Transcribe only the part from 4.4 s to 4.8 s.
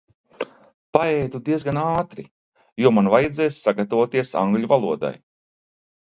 angļu